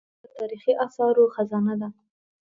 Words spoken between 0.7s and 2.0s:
اثارو خزانه ده.